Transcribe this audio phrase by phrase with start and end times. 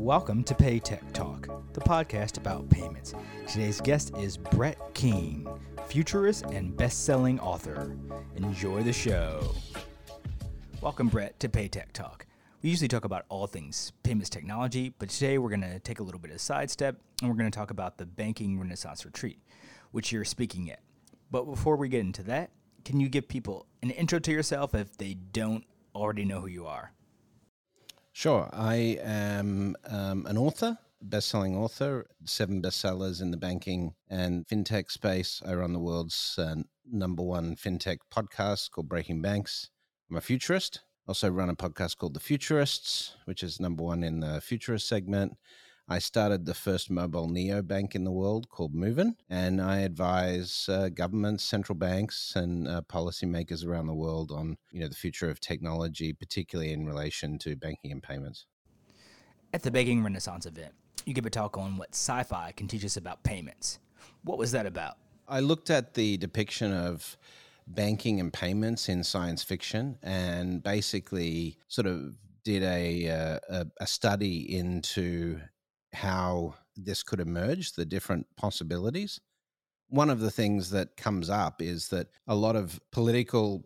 [0.00, 3.12] Welcome to Paytech Talk, the podcast about payments.
[3.46, 5.46] Today's guest is Brett King,
[5.88, 7.94] futurist and best-selling author.
[8.34, 9.54] Enjoy the show.
[10.80, 12.24] Welcome, Brett, to Paytech Talk.
[12.62, 16.02] We usually talk about all things payments technology, but today we're going to take a
[16.02, 19.38] little bit of a sidestep and we're going to talk about the Banking Renaissance Retreat,
[19.90, 20.80] which you're speaking at.
[21.30, 22.52] But before we get into that,
[22.86, 25.64] can you give people an intro to yourself if they don't
[25.94, 26.94] already know who you are?
[28.12, 28.50] Sure.
[28.52, 35.40] I am um, an author, best-selling author, seven bestsellers in the banking and fintech space.
[35.46, 36.56] I run the world's uh,
[36.90, 39.70] number one fintech podcast called Breaking Banks.
[40.10, 40.80] I'm a futurist.
[41.06, 45.36] Also run a podcast called The Futurists, which is number one in the futurist segment.
[45.92, 50.88] I started the first mobile neobank in the world called Moven, and I advise uh,
[50.88, 55.40] governments, central banks, and uh, policymakers around the world on you know the future of
[55.40, 58.46] technology, particularly in relation to banking and payments.
[59.52, 60.72] At the Banking Renaissance event,
[61.06, 63.80] you gave a talk on what sci-fi can teach us about payments.
[64.22, 64.96] What was that about?
[65.26, 67.16] I looked at the depiction of
[67.66, 73.86] banking and payments in science fiction, and basically sort of did a, uh, a, a
[73.88, 75.40] study into
[75.92, 79.20] how this could emerge, the different possibilities.
[79.88, 83.64] One of the things that comes up is that a lot of political,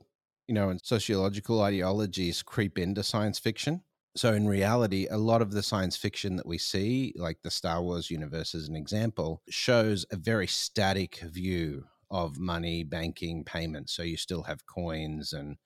[0.48, 3.82] you know, and sociological ideologies creep into science fiction.
[4.16, 7.82] So, in reality, a lot of the science fiction that we see, like the Star
[7.82, 13.92] Wars universe as an example, shows a very static view of money, banking, payments.
[13.92, 15.56] So, you still have coins and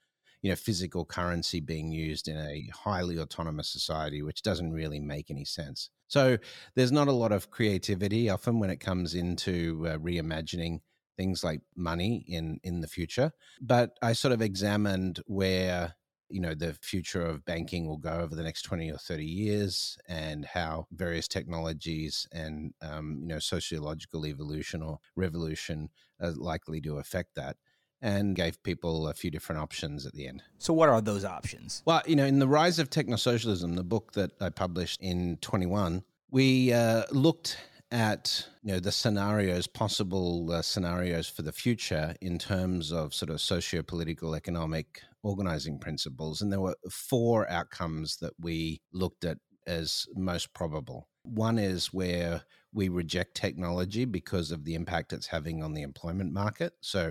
[0.43, 5.31] you know physical currency being used in a highly autonomous society which doesn't really make
[5.31, 5.91] any sense.
[6.09, 6.39] So
[6.75, 10.81] there's not a lot of creativity often when it comes into uh, reimagining
[11.17, 15.97] things like money in in the future but i sort of examined where
[16.29, 19.99] you know the future of banking will go over the next 20 or 30 years
[20.09, 25.89] and how various technologies and um, you know sociological evolution or revolution
[26.21, 27.57] are likely to affect that
[28.01, 30.43] and gave people a few different options at the end.
[30.59, 31.83] So, what are those options?
[31.85, 36.05] Well, you know, in The Rise of Technosocialism, the book that I published in 21,
[36.31, 37.59] we uh, looked
[37.91, 43.31] at you know the scenarios possible uh, scenarios for the future in terms of sort
[43.31, 50.07] of socio-political economic organizing principles and there were four outcomes that we looked at as
[50.15, 52.43] most probable one is where
[52.73, 57.11] we reject technology because of the impact it's having on the employment market so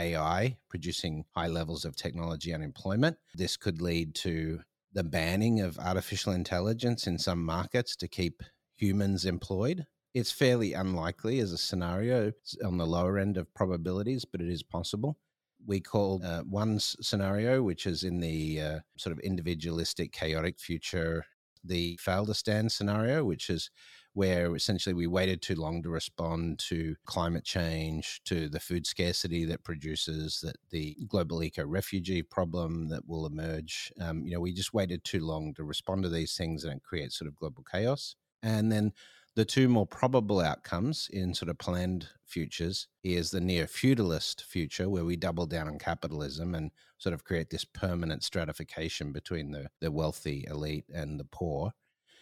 [0.00, 3.16] AI producing high levels of technology unemployment.
[3.34, 4.60] This could lead to
[4.92, 8.42] the banning of artificial intelligence in some markets to keep
[8.74, 9.86] humans employed.
[10.14, 12.32] It's fairly unlikely as a scenario
[12.64, 15.18] on the lower end of probabilities, but it is possible.
[15.64, 21.24] We call uh, one scenario, which is in the uh, sort of individualistic, chaotic future,
[21.62, 23.70] the fail to stand scenario, which is
[24.14, 29.44] where essentially we waited too long to respond to climate change, to the food scarcity
[29.44, 33.92] that produces, that the global eco refugee problem that will emerge.
[34.00, 36.82] Um, you know, we just waited too long to respond to these things and it
[36.82, 38.16] creates sort of global chaos.
[38.42, 38.92] And then
[39.36, 44.88] the two more probable outcomes in sort of planned futures is the neo feudalist future,
[44.88, 49.68] where we double down on capitalism and sort of create this permanent stratification between the,
[49.80, 51.72] the wealthy elite and the poor.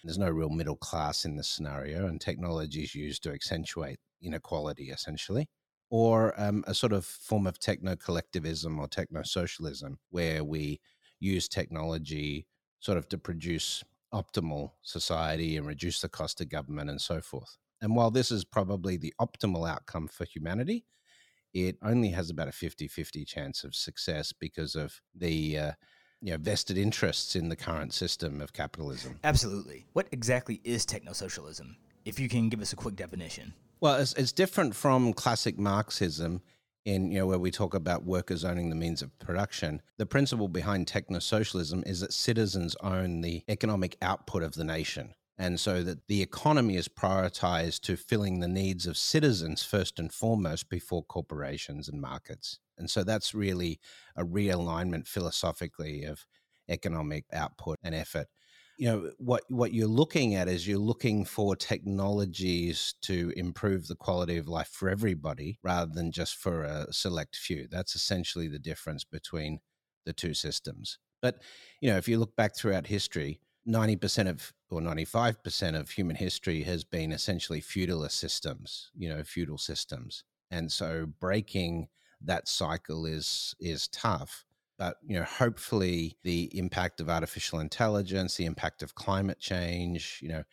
[0.04, 4.90] There's no real middle class in this scenario, and technology is used to accentuate inequality
[4.90, 5.48] essentially.
[5.90, 10.80] Or um, a sort of form of techno collectivism or techno socialism, where we
[11.18, 12.46] use technology
[12.80, 13.82] sort of to produce
[14.12, 17.56] optimal society and reduce the cost of government and so forth.
[17.80, 20.84] And while this is probably the optimal outcome for humanity,
[21.54, 25.72] it only has about a 50 50 chance of success because of the uh,
[26.20, 29.18] you know, vested interests in the current system of capitalism.
[29.24, 29.86] Absolutely.
[29.92, 31.76] What exactly is technosocialism?
[32.04, 33.54] If you can give us a quick definition.
[33.80, 36.42] Well, it's, it's different from classic Marxism
[36.84, 39.82] in you know where we talk about workers owning the means of production.
[39.98, 45.14] The principle behind technosocialism is that citizens own the economic output of the nation.
[45.40, 50.12] And so that the economy is prioritized to filling the needs of citizens first and
[50.12, 52.58] foremost before corporations and markets.
[52.78, 53.80] And so that's really
[54.16, 56.24] a realignment philosophically of
[56.68, 58.26] economic output and effort.
[58.78, 63.96] You know, what, what you're looking at is you're looking for technologies to improve the
[63.96, 67.66] quality of life for everybody rather than just for a select few.
[67.68, 69.58] That's essentially the difference between
[70.06, 70.98] the two systems.
[71.20, 71.42] But,
[71.80, 76.62] you know, if you look back throughout history, 90% of or 95% of human history
[76.62, 80.24] has been essentially feudalist systems, you know, feudal systems.
[80.50, 81.88] And so breaking
[82.24, 84.44] that cycle is is tough.
[84.78, 90.28] but you know hopefully the impact of artificial intelligence the impact of climate change you
[90.28, 90.44] know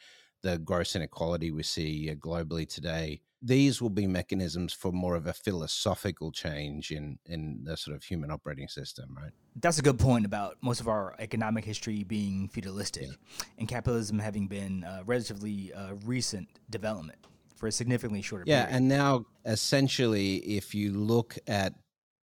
[0.41, 5.27] the gross inequality we see uh, globally today these will be mechanisms for more of
[5.27, 9.99] a philosophical change in in the sort of human operating system right that's a good
[9.99, 13.45] point about most of our economic history being feudalistic yeah.
[13.59, 17.19] and capitalism having been a relatively uh, recent development
[17.55, 18.71] for a significantly shorter yeah period.
[18.71, 21.73] Yeah, and now essentially if you look at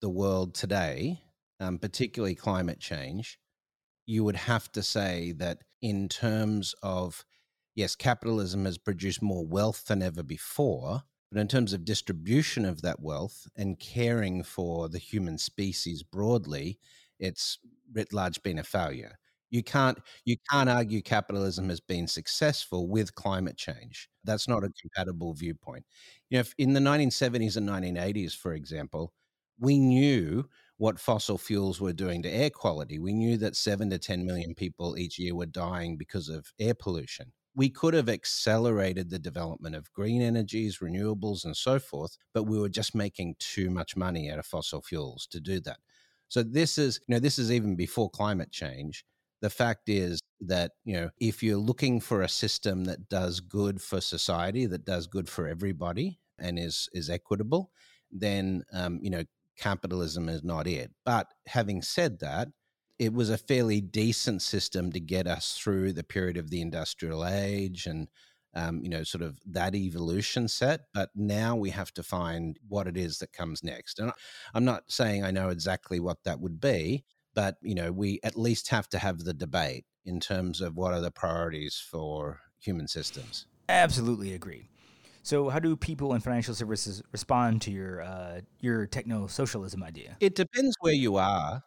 [0.02, 1.22] the world today
[1.60, 3.40] um, particularly climate change
[4.06, 7.26] you would have to say that in terms of
[7.76, 12.82] yes capitalism has produced more wealth than ever before but in terms of distribution of
[12.82, 16.80] that wealth and caring for the human species broadly,
[17.20, 17.60] it's
[17.94, 19.19] writ large been a failure.
[19.52, 24.10] You can't you can't argue capitalism has been successful with climate change.
[24.24, 25.86] That's not a compatible viewpoint.
[26.30, 29.14] You know, in the 1970s and 1980s, for example,
[29.60, 30.48] we knew
[30.78, 33.00] what fossil fuels were doing to air quality.
[33.00, 36.74] We knew that seven to 10 million people each year were dying because of air
[36.74, 42.44] pollution we could have accelerated the development of green energies, renewables, and so forth, but
[42.44, 45.80] we were just making too much money out of fossil fuels to do that.
[46.30, 49.04] So this is, you know, this is even before climate change.
[49.42, 53.82] The fact is that, you know, if you're looking for a system that does good
[53.82, 57.72] for society, that does good for everybody and is is equitable,
[58.12, 59.24] then um, you know,
[59.58, 60.92] capitalism is not it.
[61.06, 62.50] But having said that,
[63.00, 67.26] it was a fairly decent system to get us through the period of the industrial
[67.26, 68.10] age and
[68.56, 72.88] um, you know sort of that evolution set but now we have to find what
[72.88, 74.12] it is that comes next and
[74.56, 77.06] i'm not saying i know exactly what that would be
[77.40, 80.94] but you know we at least have to have the debate in terms of what
[80.94, 84.70] are the priorities for human systems absolutely agree
[85.22, 90.18] so, how do people in financial services respond to your uh, your techno socialism idea?
[90.20, 91.62] It depends where you are.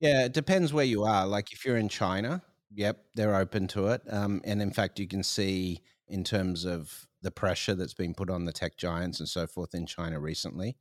[0.00, 1.26] Yeah, it depends where you are.
[1.26, 2.42] Like if you're in China,
[2.72, 4.02] yep, they're open to it.
[4.08, 8.30] Um, and in fact, you can see in terms of the pressure that's been put
[8.30, 10.76] on the tech giants and so forth in China recently,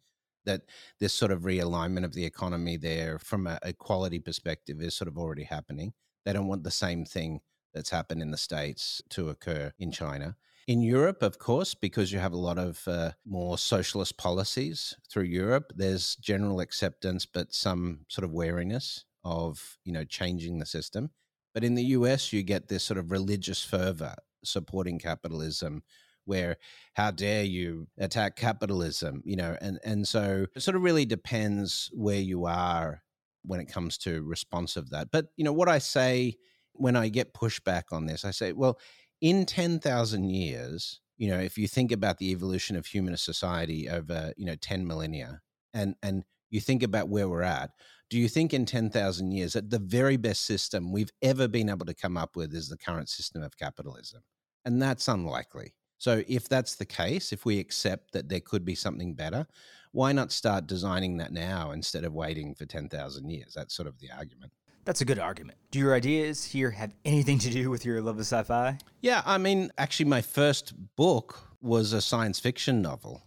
[0.46, 0.62] that
[1.00, 5.08] this sort of realignment of the economy there from a, a quality perspective is sort
[5.08, 5.94] of already happening.
[6.26, 7.42] They don't want the same thing
[7.74, 10.36] that's happened in the States to occur in China.
[10.68, 15.24] In Europe, of course, because you have a lot of uh, more socialist policies through
[15.24, 21.10] Europe, there's general acceptance, but some sort of wariness of you know changing the system.
[21.54, 25.84] But in the US, you get this sort of religious fervor supporting capitalism,
[26.26, 26.58] where
[26.94, 31.90] how dare you attack capitalism, you know, and and so it sort of really depends
[31.94, 33.02] where you are
[33.44, 35.10] when it comes to response of that.
[35.12, 36.36] But you know what I say
[36.74, 38.80] when I get pushback on this, I say, well,
[39.22, 43.90] in ten thousand years, you know, if you think about the evolution of human society
[43.90, 45.42] over you know ten millennia,
[45.74, 47.72] and and you think about where we're at,
[48.12, 51.86] do you think in 10,000 years that the very best system we've ever been able
[51.86, 54.22] to come up with is the current system of capitalism?
[54.66, 55.74] And that's unlikely.
[56.02, 59.46] So, if that's the case, if we accept that there could be something better,
[59.92, 63.54] why not start designing that now instead of waiting for 10,000 years?
[63.56, 64.52] That's sort of the argument.
[64.84, 65.60] That's a good argument.
[65.70, 68.80] Do your ideas here have anything to do with your love of sci fi?
[69.02, 73.22] Yeah, I mean, actually, my first book was a science fiction novel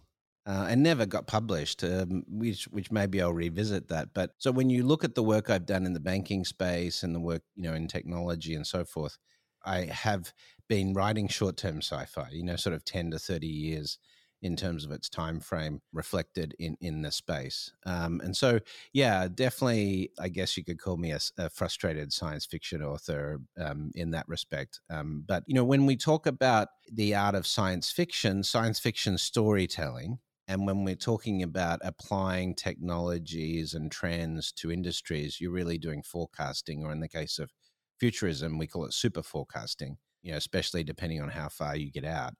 [0.45, 4.09] uh, and never got published, um, which which maybe I'll revisit that.
[4.13, 7.15] But so when you look at the work I've done in the banking space and
[7.15, 9.17] the work you know in technology and so forth,
[9.65, 10.33] I have
[10.67, 13.97] been writing short term sci-fi, you know, sort of ten to thirty years
[14.41, 17.71] in terms of its time frame reflected in in the space.
[17.85, 18.59] Um, and so,
[18.93, 23.91] yeah, definitely, I guess you could call me a, a frustrated science fiction author um,
[23.95, 24.81] in that respect.
[24.89, 29.17] Um, but you know, when we talk about the art of science fiction, science fiction
[29.17, 36.03] storytelling and when we're talking about applying technologies and trends to industries, you're really doing
[36.03, 37.51] forecasting, or in the case of
[37.99, 42.05] futurism, we call it super forecasting, you know, especially depending on how far you get
[42.05, 42.33] out.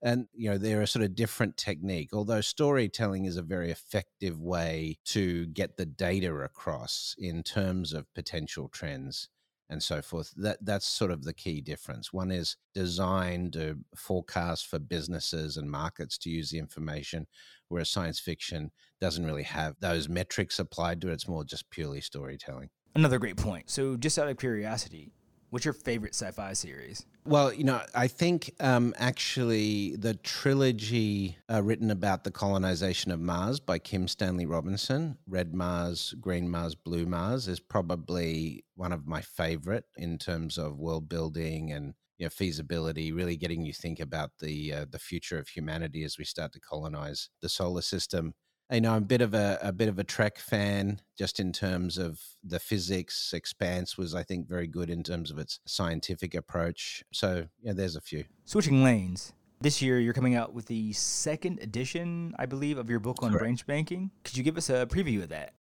[0.00, 4.40] And, you know, they're a sort of different technique, although storytelling is a very effective
[4.40, 9.28] way to get the data across in terms of potential trends
[9.68, 10.32] and so forth.
[10.36, 12.12] That that's sort of the key difference.
[12.12, 17.26] One is designed to forecast for businesses and markets to use the information,
[17.68, 21.14] whereas science fiction doesn't really have those metrics applied to it.
[21.14, 22.70] It's more just purely storytelling.
[22.94, 23.70] Another great point.
[23.70, 25.12] So, just out of curiosity,
[25.50, 27.06] What's your favorite sci-fi series?
[27.24, 33.20] Well, you know, I think um, actually the trilogy uh, written about the colonization of
[33.20, 39.06] Mars by Kim Stanley Robinson, Red Mars, Green Mars, Blue Mars, is probably one of
[39.06, 43.12] my favorite in terms of world building and you know, feasibility.
[43.12, 46.60] Really getting you think about the uh, the future of humanity as we start to
[46.60, 48.34] colonize the solar system.
[48.70, 51.52] You know, I'm a bit of a, a bit of a Trek fan, just in
[51.52, 53.32] terms of the physics.
[53.32, 57.02] Expanse was, I think, very good in terms of its scientific approach.
[57.12, 58.24] So, yeah, there's a few.
[58.44, 59.32] Switching lanes.
[59.60, 63.30] This year, you're coming out with the second edition, I believe, of your book on
[63.30, 63.42] Correct.
[63.42, 64.10] branch banking.
[64.22, 65.54] Could you give us a preview of that?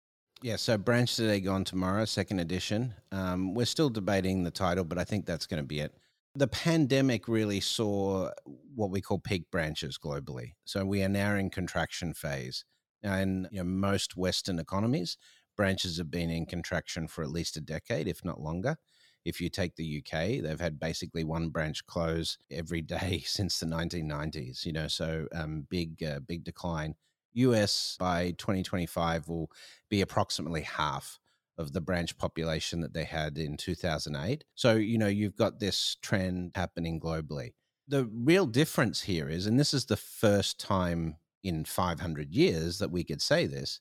[0.43, 2.95] Yeah, so Branch Today Gone Tomorrow, second edition.
[3.13, 5.95] Um, we're still debating the title, but I think that's going to be it.
[6.35, 8.31] The pandemic really saw
[8.75, 10.55] what we call peak branches globally.
[10.65, 12.65] So we are now in contraction phase.
[13.05, 15.17] In you know, most Western economies,
[15.57, 18.77] branches have been in contraction for at least a decade, if not longer.
[19.25, 23.67] If you take the UK, they've had basically one branch close every day since the
[23.67, 24.67] 1990s.
[24.67, 26.95] You know, so um, big, uh, big decline.
[27.35, 29.51] US by 2025 will
[29.89, 31.19] be approximately half
[31.57, 34.45] of the branch population that they had in 2008.
[34.55, 37.53] So, you know, you've got this trend happening globally.
[37.87, 42.91] The real difference here is, and this is the first time in 500 years that
[42.91, 43.81] we could say this,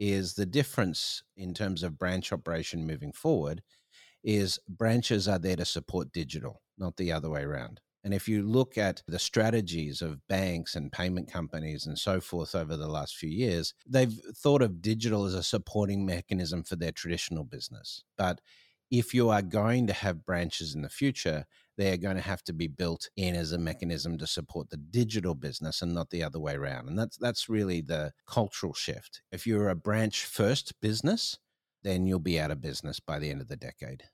[0.00, 3.62] is the difference in terms of branch operation moving forward
[4.24, 7.80] is branches are there to support digital, not the other way around.
[8.02, 12.54] And if you look at the strategies of banks and payment companies and so forth
[12.54, 16.92] over the last few years, they've thought of digital as a supporting mechanism for their
[16.92, 18.02] traditional business.
[18.18, 18.40] But
[18.90, 21.46] if you are going to have branches in the future,
[21.76, 24.76] they are going to have to be built in as a mechanism to support the
[24.76, 26.88] digital business and not the other way around.
[26.88, 29.22] And that's that's really the cultural shift.
[29.32, 31.38] If you're a branch first business,
[31.82, 34.04] then you'll be out of business by the end of the decade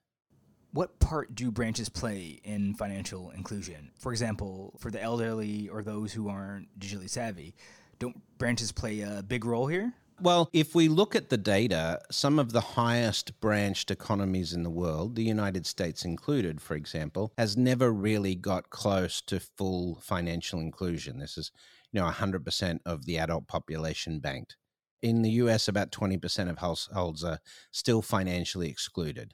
[0.73, 3.91] what part do branches play in financial inclusion?
[3.97, 7.55] For example, for the elderly or those who aren't digitally savvy,
[7.99, 9.93] don't branches play a big role here?
[10.21, 14.69] Well, if we look at the data, some of the highest branched economies in the
[14.69, 20.59] world, the United States included, for example, has never really got close to full financial
[20.59, 21.17] inclusion.
[21.17, 21.51] This is,
[21.91, 24.57] you know, 100% of the adult population banked.
[25.01, 27.39] In the US, about 20% of households are
[27.71, 29.33] still financially excluded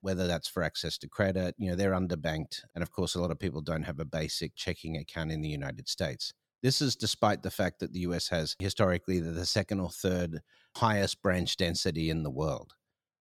[0.00, 1.54] whether that's for access to credit.
[1.58, 2.62] You know, they're underbanked.
[2.74, 5.48] And of course, a lot of people don't have a basic checking account in the
[5.48, 6.34] United States.
[6.62, 10.40] This is despite the fact that the US has historically the second or third
[10.76, 12.74] highest branch density in the world.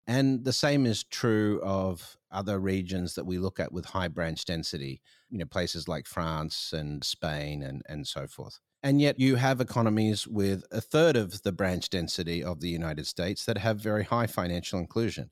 [0.07, 4.45] And the same is true of other regions that we look at with high branch
[4.45, 8.59] density, you know, places like France and Spain and, and so forth.
[8.83, 13.05] And yet you have economies with a third of the branch density of the United
[13.05, 15.29] States that have very high financial inclusion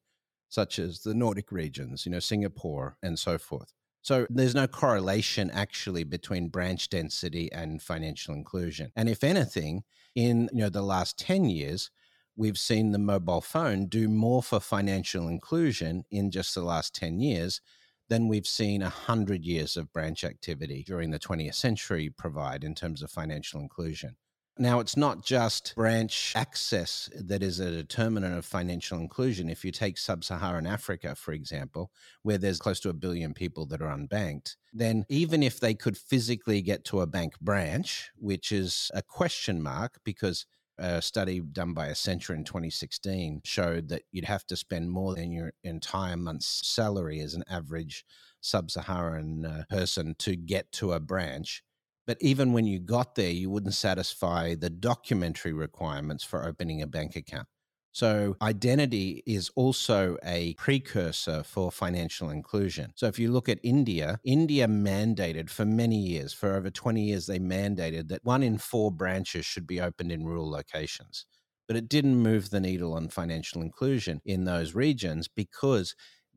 [0.49, 3.73] such as the Nordic regions, you know, Singapore and so forth.
[4.01, 8.91] So there's no correlation actually between branch density and financial inclusion.
[8.95, 9.83] And if anything,
[10.15, 11.91] in you know the last 10 years,
[12.35, 17.19] we've seen the mobile phone do more for financial inclusion in just the last 10
[17.19, 17.61] years
[18.07, 23.03] than we've seen 100 years of branch activity during the 20th century provide in terms
[23.03, 24.15] of financial inclusion.
[24.61, 29.49] Now, it's not just branch access that is a determinant of financial inclusion.
[29.49, 31.91] If you take sub Saharan Africa, for example,
[32.23, 35.97] where there's close to a billion people that are unbanked, then even if they could
[35.97, 40.45] physically get to a bank branch, which is a question mark because
[40.77, 45.31] a study done by Accenture in 2016 showed that you'd have to spend more than
[45.31, 48.03] your entire month's salary as an average
[48.41, 51.63] sub Saharan uh, person to get to a branch
[52.09, 56.87] but even when you got there, you wouldn't satisfy the documentary requirements for opening a
[56.87, 57.47] bank account.
[57.91, 62.93] So, identity is also a precursor for financial inclusion.
[62.95, 67.27] So, if you look at India, India mandated for many years, for over 20 years,
[67.27, 71.27] they mandated that one in four branches should be opened in rural locations.
[71.67, 75.95] But it didn't move the needle on financial inclusion in those regions because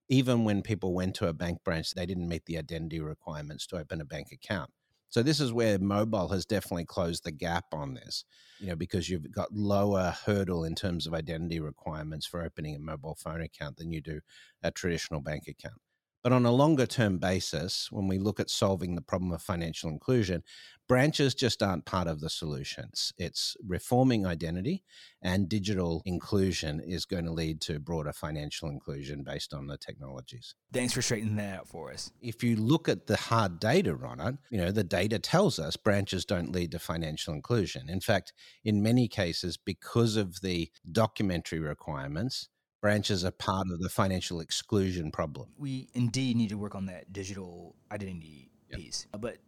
[0.09, 3.79] even when people went to a bank branch, they didn't meet the identity requirements to
[3.79, 4.71] open a bank account.
[5.13, 8.25] So this is where mobile has definitely closed the gap on this,
[8.59, 12.81] you know, because you've got lower hurdle in terms of identity requirements for opening a
[12.81, 14.23] mobile phone account than you do
[14.63, 15.81] a traditional bank account.
[16.23, 19.91] But on a longer term basis, when we look at solving the problem of financial
[19.91, 20.45] inclusion,
[20.89, 23.13] branches just aren't part of the solutions.
[23.19, 24.85] It's reforming identity
[25.21, 30.55] and digital inclusion is going to lead to broader financial inclusion based on the technologies.
[30.73, 32.13] Thanks for straightening that out for us.
[32.21, 35.77] If you look at the hard data on it, you know, the data tells us
[35.77, 37.89] branches don't lead to financial inclusion.
[37.89, 38.33] In fact,
[38.65, 42.49] in many cases, because of the documentary requirements,
[42.83, 45.49] branches are part of the financial exclusion problem.
[45.57, 48.81] We indeed need to work on that digital identity yep.
[48.81, 49.07] piece.
[49.19, 49.39] But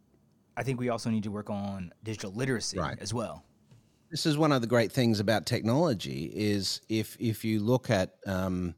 [0.57, 2.97] I think we also need to work on digital literacy right.
[3.00, 3.45] as well.
[4.11, 8.12] This is one of the great things about technology is if if you look at
[8.29, 8.76] um,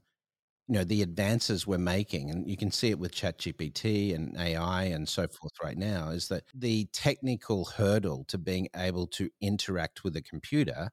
[0.66, 4.84] you know the advances we're making, and you can see it with ChatGPT and AI
[4.84, 10.04] and so forth right now, is that the technical hurdle to being able to interact
[10.04, 10.90] with a computer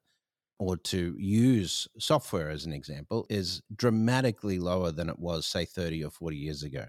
[0.58, 6.04] or to use software as an example is dramatically lower than it was say 30
[6.04, 6.86] or 40 years ago.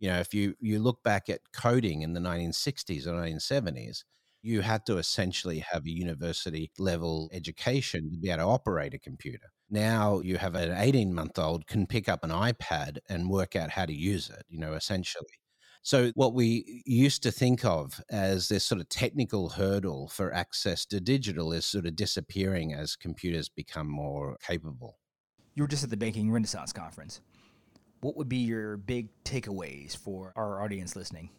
[0.00, 4.04] You know if you you look back at coding in the 1960s or 1970s
[4.42, 8.98] you had to essentially have a university level education to be able to operate a
[8.98, 9.48] computer.
[9.68, 13.70] Now you have an 18 month old can pick up an ipad and work out
[13.70, 15.38] how to use it you know essentially
[15.82, 20.84] so, what we used to think of as this sort of technical hurdle for access
[20.86, 24.98] to digital is sort of disappearing as computers become more capable.
[25.54, 27.22] You were just at the Banking Renaissance Conference.
[28.02, 31.30] What would be your big takeaways for our audience listening?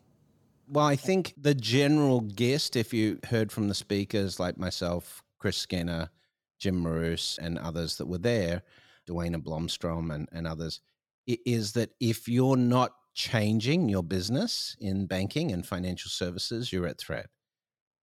[0.68, 5.58] Well, I think the general gist, if you heard from the speakers like myself, Chris
[5.58, 6.10] Skinner,
[6.58, 8.64] Jim Marous, and others that were there,
[9.06, 10.82] Duena Blomstrom and, and others,
[11.28, 17.00] is that if you're not changing your business in banking and financial services, you're at
[17.00, 17.28] threat.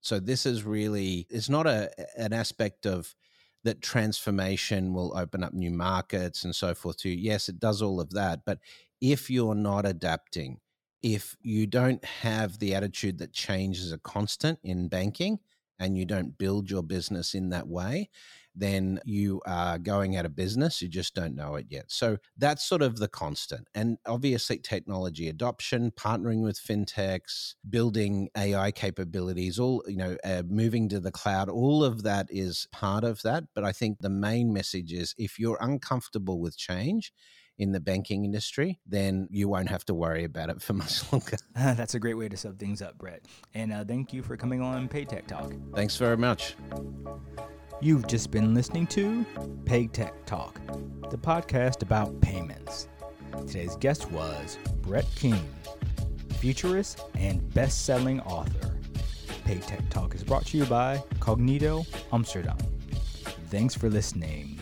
[0.01, 3.15] So this is really it's not a an aspect of
[3.63, 7.09] that transformation will open up new markets and so forth to.
[7.09, 8.59] Yes, it does all of that, but
[9.01, 10.59] if you're not adapting,
[11.01, 15.39] if you don't have the attitude that change is a constant in banking
[15.77, 18.09] and you don't build your business in that way,
[18.55, 20.81] then you are going out of business.
[20.81, 21.85] You just don't know it yet.
[21.87, 23.67] So that's sort of the constant.
[23.73, 30.89] And obviously, technology adoption, partnering with fintechs, building AI capabilities, all, you know, uh, moving
[30.89, 33.45] to the cloud, all of that is part of that.
[33.53, 37.11] But I think the main message is if you're uncomfortable with change,
[37.59, 41.37] in the banking industry, then you won't have to worry about it for much longer.
[41.55, 43.25] That's a great way to sum things up, Brett.
[43.53, 45.53] And uh, thank you for coming on PayTech Talk.
[45.75, 46.55] Thanks very much.
[47.81, 49.25] You've just been listening to
[49.63, 50.59] PayTech Talk,
[51.09, 52.89] the podcast about payments.
[53.47, 55.47] Today's guest was Brett King,
[56.39, 58.75] futurist and best selling author.
[59.45, 62.57] PayTech Talk is brought to you by Cognito Amsterdam.
[63.47, 64.58] Thanks for listening.